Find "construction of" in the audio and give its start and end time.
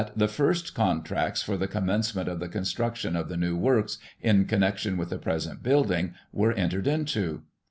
2.49-3.29